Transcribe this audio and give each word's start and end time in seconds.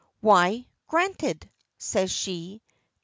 "Why, 0.19 0.65
granted!" 0.87 1.47
says 1.77 2.09
she. 2.09 2.63